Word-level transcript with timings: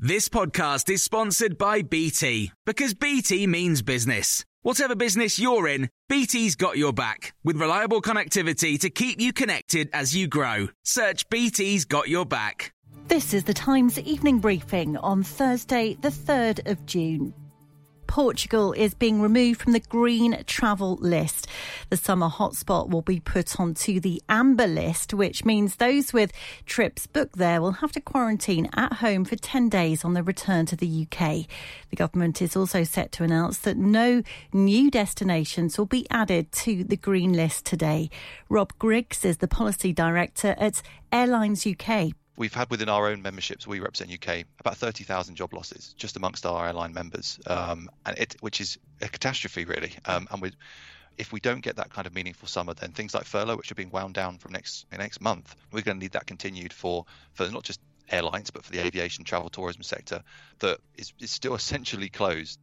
This 0.00 0.28
podcast 0.28 0.88
is 0.90 1.02
sponsored 1.02 1.58
by 1.58 1.82
BT 1.82 2.52
because 2.64 2.94
BT 2.94 3.48
means 3.48 3.82
business. 3.82 4.44
Whatever 4.62 4.94
business 4.94 5.40
you're 5.40 5.66
in, 5.66 5.90
BT's 6.08 6.54
got 6.54 6.78
your 6.78 6.92
back 6.92 7.34
with 7.42 7.56
reliable 7.56 8.00
connectivity 8.00 8.78
to 8.78 8.90
keep 8.90 9.20
you 9.20 9.32
connected 9.32 9.90
as 9.92 10.14
you 10.14 10.28
grow. 10.28 10.68
Search 10.84 11.28
BT's 11.30 11.84
got 11.84 12.08
your 12.08 12.24
back. 12.24 12.72
This 13.08 13.34
is 13.34 13.42
the 13.42 13.54
Times 13.54 13.98
evening 13.98 14.38
briefing 14.38 14.96
on 14.98 15.24
Thursday, 15.24 15.96
the 16.00 16.10
3rd 16.10 16.70
of 16.70 16.86
June. 16.86 17.34
Portugal 18.08 18.72
is 18.72 18.94
being 18.94 19.20
removed 19.20 19.60
from 19.60 19.72
the 19.74 19.80
green 19.80 20.42
travel 20.46 20.96
list. 20.96 21.46
The 21.90 21.96
summer 21.96 22.28
hotspot 22.28 22.88
will 22.88 23.02
be 23.02 23.20
put 23.20 23.60
onto 23.60 24.00
the 24.00 24.20
amber 24.28 24.66
list, 24.66 25.14
which 25.14 25.44
means 25.44 25.76
those 25.76 26.12
with 26.12 26.32
trips 26.66 27.06
booked 27.06 27.36
there 27.36 27.60
will 27.60 27.72
have 27.72 27.92
to 27.92 28.00
quarantine 28.00 28.68
at 28.74 28.94
home 28.94 29.24
for 29.24 29.36
10 29.36 29.68
days 29.68 30.04
on 30.04 30.14
their 30.14 30.24
return 30.24 30.66
to 30.66 30.76
the 30.76 31.06
UK. 31.06 31.46
The 31.90 31.96
government 31.96 32.42
is 32.42 32.56
also 32.56 32.82
set 32.82 33.12
to 33.12 33.22
announce 33.22 33.58
that 33.58 33.76
no 33.76 34.22
new 34.52 34.90
destinations 34.90 35.78
will 35.78 35.86
be 35.86 36.06
added 36.10 36.50
to 36.52 36.82
the 36.82 36.96
green 36.96 37.34
list 37.34 37.66
today. 37.66 38.10
Rob 38.48 38.72
Griggs 38.78 39.24
is 39.24 39.36
the 39.36 39.46
policy 39.46 39.92
director 39.92 40.56
at 40.58 40.82
Airlines 41.12 41.66
UK 41.66 42.12
we've 42.38 42.54
had 42.54 42.70
within 42.70 42.88
our 42.88 43.08
own 43.08 43.20
memberships, 43.20 43.66
we 43.66 43.80
represent 43.80 44.12
UK, 44.12 44.44
about 44.60 44.76
30,000 44.76 45.34
job 45.34 45.52
losses 45.52 45.92
just 45.98 46.16
amongst 46.16 46.46
our 46.46 46.68
airline 46.68 46.94
members, 46.94 47.38
um, 47.46 47.90
and 48.06 48.16
it, 48.16 48.36
which 48.40 48.60
is 48.60 48.78
a 49.02 49.08
catastrophe 49.08 49.64
really. 49.64 49.92
Um, 50.06 50.28
and 50.30 50.40
we, 50.40 50.52
if 51.18 51.32
we 51.32 51.40
don't 51.40 51.60
get 51.60 51.76
that 51.76 51.90
kind 51.90 52.06
of 52.06 52.14
meaningful 52.14 52.46
summer, 52.46 52.74
then 52.74 52.92
things 52.92 53.12
like 53.12 53.24
furlough, 53.24 53.56
which 53.56 53.72
are 53.72 53.74
being 53.74 53.90
wound 53.90 54.14
down 54.14 54.38
from 54.38 54.52
next 54.52 54.86
next 54.96 55.20
month, 55.20 55.54
we're 55.72 55.82
going 55.82 55.98
to 55.98 56.04
need 56.04 56.12
that 56.12 56.26
continued 56.26 56.72
for 56.72 57.04
for 57.32 57.50
not 57.50 57.64
just 57.64 57.80
airlines, 58.08 58.50
but 58.50 58.64
for 58.64 58.72
the 58.72 58.86
aviation, 58.86 59.24
travel, 59.24 59.50
tourism 59.50 59.82
sector 59.82 60.22
that 60.60 60.78
is, 60.96 61.12
is 61.20 61.30
still 61.30 61.54
essentially 61.56 62.08
closed. 62.08 62.58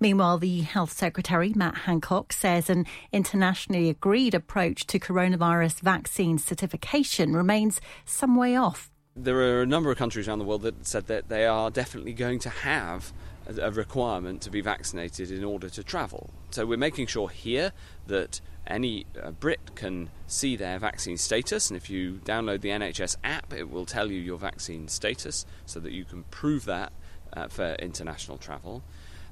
Meanwhile, 0.00 0.38
the 0.38 0.62
Health 0.62 0.92
Secretary, 0.92 1.52
Matt 1.54 1.78
Hancock, 1.78 2.32
says 2.32 2.70
an 2.70 2.86
internationally 3.12 3.88
agreed 3.88 4.34
approach 4.34 4.86
to 4.88 4.98
coronavirus 4.98 5.80
vaccine 5.80 6.38
certification 6.38 7.34
remains 7.34 7.80
some 8.04 8.36
way 8.36 8.56
off. 8.56 8.90
There 9.16 9.38
are 9.38 9.62
a 9.62 9.66
number 9.66 9.90
of 9.90 9.98
countries 9.98 10.28
around 10.28 10.38
the 10.38 10.44
world 10.44 10.62
that 10.62 10.86
said 10.86 11.06
that 11.08 11.28
they 11.28 11.44
are 11.44 11.70
definitely 11.70 12.12
going 12.12 12.38
to 12.40 12.50
have 12.50 13.12
a 13.48 13.70
requirement 13.70 14.42
to 14.42 14.50
be 14.50 14.60
vaccinated 14.60 15.30
in 15.30 15.42
order 15.42 15.68
to 15.70 15.82
travel. 15.82 16.30
So 16.50 16.66
we're 16.66 16.78
making 16.78 17.06
sure 17.06 17.28
here 17.28 17.72
that 18.06 18.40
any 18.66 19.06
uh, 19.20 19.30
Brit 19.30 19.74
can 19.74 20.10
see 20.26 20.54
their 20.54 20.78
vaccine 20.78 21.16
status, 21.16 21.70
and 21.70 21.76
if 21.76 21.88
you 21.88 22.20
download 22.24 22.60
the 22.60 22.68
NHS 22.68 23.16
app, 23.24 23.52
it 23.52 23.70
will 23.70 23.86
tell 23.86 24.10
you 24.10 24.20
your 24.20 24.38
vaccine 24.38 24.88
status 24.88 25.46
so 25.64 25.80
that 25.80 25.92
you 25.92 26.04
can 26.04 26.24
prove 26.24 26.66
that 26.66 26.92
uh, 27.32 27.48
for 27.48 27.74
international 27.74 28.36
travel. 28.36 28.82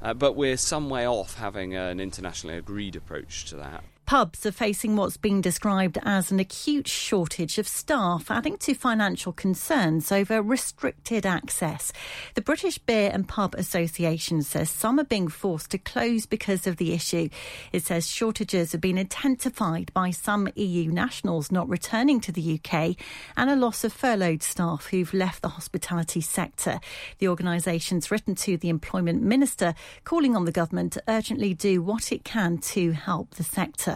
Uh, 0.03 0.15
but 0.15 0.37
we're 0.37 0.57
some 0.57 0.91
way 0.91 1.07
off 1.07 1.35
having 1.39 1.75
an 1.75 2.01
internationally 2.01 2.57
agreed 2.57 2.97
approach 2.97 3.45
to 3.47 3.57
that. 3.57 3.83
Pubs 4.07 4.47
are 4.47 4.53
facing 4.53 4.95
what's 4.95 5.17
being 5.17 5.41
described 5.41 5.99
as 6.05 6.31
an 6.31 6.39
acute 6.39 6.87
shortage 6.87 7.59
of 7.59 7.67
staff, 7.67 8.31
adding 8.31 8.57
to 8.59 8.73
financial 8.73 9.33
concerns 9.33 10.13
over 10.13 10.41
restricted 10.41 11.27
access. 11.27 11.93
The 12.35 12.41
British 12.41 12.79
Beer 12.79 13.11
and 13.13 13.27
Pub 13.27 13.57
Association 13.57 14.43
says 14.43 14.71
some 14.71 15.01
are 15.01 15.05
being 15.05 15.27
forced 15.27 15.73
to 15.73 15.79
close 15.79 16.25
because 16.25 16.69
of 16.69 16.77
the 16.77 16.93
issue. 16.93 17.29
It 17.73 17.83
says 17.83 18.09
shortages 18.09 18.71
have 18.71 18.81
been 18.81 18.97
intensified 18.97 19.93
by 19.93 20.13
some 20.13 20.49
EU 20.55 20.93
nationals 20.93 21.51
not 21.51 21.69
returning 21.69 22.21
to 22.21 22.31
the 22.31 22.61
UK 22.61 22.95
and 23.37 23.51
a 23.51 23.57
loss 23.57 23.83
of 23.83 23.93
furloughed 23.93 24.45
staff 24.45 24.87
who've 24.87 25.13
left 25.13 25.43
the 25.43 25.49
hospitality 25.49 26.21
sector. 26.21 26.79
The 27.19 27.27
organisation's 27.27 28.13
written 28.13 28.37
to 28.37 28.57
the 28.57 28.69
Employment 28.69 29.21
Minister 29.25 29.75
calling 30.05 30.37
on 30.37 30.45
the 30.45 30.53
government 30.53 30.93
to 30.93 31.03
urgently 31.09 31.55
do 31.55 31.83
what 31.83 32.13
it 32.13 32.23
can 32.23 32.59
to 32.59 32.93
help 32.93 33.35
the 33.35 33.43
sector. 33.43 33.96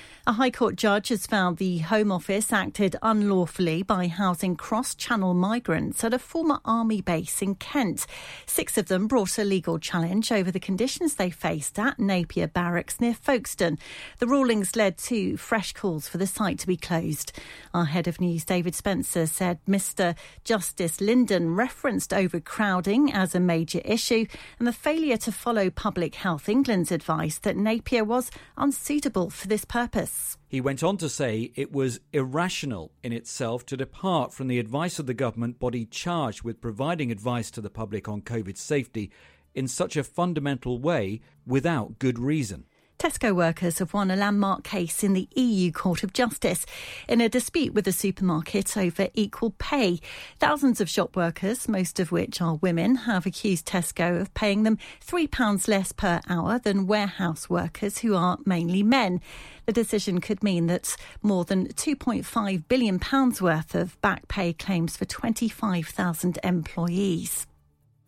A 0.27 0.33
High 0.33 0.51
Court 0.51 0.75
judge 0.75 1.09
has 1.09 1.25
found 1.25 1.57
the 1.57 1.79
Home 1.79 2.11
Office 2.11 2.53
acted 2.53 2.95
unlawfully 3.01 3.81
by 3.81 4.07
housing 4.07 4.55
cross 4.55 4.93
channel 4.93 5.33
migrants 5.33 6.03
at 6.03 6.13
a 6.13 6.19
former 6.19 6.59
army 6.63 7.01
base 7.01 7.41
in 7.41 7.55
Kent. 7.55 8.05
Six 8.45 8.77
of 8.77 8.85
them 8.85 9.07
brought 9.07 9.39
a 9.39 9.43
legal 9.43 9.79
challenge 9.79 10.31
over 10.31 10.51
the 10.51 10.59
conditions 10.59 11.15
they 11.15 11.31
faced 11.31 11.79
at 11.79 11.97
Napier 11.97 12.45
Barracks 12.45 13.01
near 13.01 13.15
Folkestone. 13.15 13.79
The 14.19 14.27
rulings 14.27 14.75
led 14.75 14.99
to 14.99 15.37
fresh 15.37 15.73
calls 15.73 16.07
for 16.07 16.19
the 16.19 16.27
site 16.27 16.59
to 16.59 16.67
be 16.67 16.77
closed. 16.77 17.31
Our 17.73 17.85
head 17.85 18.07
of 18.07 18.21
news, 18.21 18.45
David 18.45 18.75
Spencer, 18.75 19.25
said 19.25 19.57
Mr. 19.67 20.15
Justice 20.43 21.01
Linden 21.01 21.55
referenced 21.55 22.13
overcrowding 22.13 23.11
as 23.11 23.33
a 23.33 23.39
major 23.39 23.81
issue 23.83 24.27
and 24.59 24.67
the 24.67 24.71
failure 24.71 25.17
to 25.17 25.31
follow 25.31 25.71
Public 25.71 26.13
Health 26.13 26.47
England's 26.47 26.91
advice 26.91 27.39
that 27.39 27.57
Napier 27.57 28.03
was 28.03 28.29
unsuitable 28.55 29.31
for 29.31 29.47
this 29.47 29.65
purpose. 29.65 30.10
He 30.47 30.59
went 30.59 30.83
on 30.83 30.97
to 30.97 31.07
say 31.07 31.51
it 31.55 31.71
was 31.71 32.01
irrational 32.11 32.91
in 33.03 33.13
itself 33.13 33.65
to 33.67 33.77
depart 33.77 34.33
from 34.33 34.47
the 34.47 34.59
advice 34.59 34.99
of 34.99 35.05
the 35.05 35.13
government 35.13 35.59
body 35.59 35.85
charged 35.85 36.43
with 36.43 36.59
providing 36.59 37.11
advice 37.11 37.49
to 37.51 37.61
the 37.61 37.69
public 37.69 38.09
on 38.09 38.21
COVID 38.21 38.57
safety 38.57 39.11
in 39.55 39.67
such 39.67 39.95
a 39.95 40.03
fundamental 40.03 40.77
way 40.79 41.21
without 41.45 41.99
good 41.99 42.19
reason. 42.19 42.65
Tesco 43.01 43.33
workers 43.35 43.79
have 43.79 43.95
won 43.95 44.11
a 44.11 44.15
landmark 44.15 44.63
case 44.63 45.03
in 45.03 45.13
the 45.13 45.27
EU 45.35 45.71
Court 45.71 46.03
of 46.03 46.13
Justice 46.13 46.67
in 47.07 47.19
a 47.19 47.27
dispute 47.27 47.73
with 47.73 47.85
the 47.85 47.91
supermarket 47.91 48.77
over 48.77 49.07
equal 49.15 49.55
pay. 49.57 49.99
Thousands 50.37 50.79
of 50.79 50.87
shop 50.87 51.15
workers, 51.15 51.67
most 51.67 51.99
of 51.99 52.11
which 52.11 52.39
are 52.43 52.59
women, 52.61 52.97
have 52.97 53.25
accused 53.25 53.65
Tesco 53.65 54.21
of 54.21 54.31
paying 54.35 54.61
them 54.61 54.77
£3 55.03 55.67
less 55.67 55.91
per 55.91 56.21
hour 56.29 56.59
than 56.59 56.85
warehouse 56.85 57.49
workers 57.49 57.97
who 57.97 58.13
are 58.13 58.37
mainly 58.45 58.83
men. 58.83 59.19
The 59.65 59.73
decision 59.73 60.21
could 60.21 60.43
mean 60.43 60.67
that 60.67 60.95
more 61.23 61.43
than 61.43 61.69
£2.5 61.69 62.67
billion 62.67 62.99
worth 63.41 63.73
of 63.73 63.99
back 64.01 64.27
pay 64.27 64.53
claims 64.53 64.95
for 64.95 65.05
25,000 65.05 66.37
employees. 66.43 67.47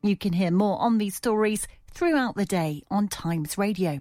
You 0.03 0.15
can 0.15 0.33
hear 0.33 0.51
more 0.51 0.79
on 0.79 0.99
these 0.99 1.15
stories 1.15 1.67
throughout 1.89 2.35
the 2.35 2.45
day 2.45 2.83
on 2.91 3.07
Times 3.07 3.57
Radio. 3.57 3.99